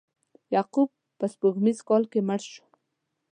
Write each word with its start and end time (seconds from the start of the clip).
یعقوب 0.55 0.89
په 1.19 1.25
سپوږمیز 1.33 1.77
کال 1.89 2.03
کې 2.11 2.19
مړ 2.27 2.41
شو. 2.51 2.65